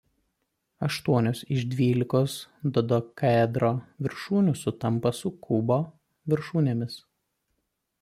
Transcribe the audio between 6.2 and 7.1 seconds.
viršūnėmis.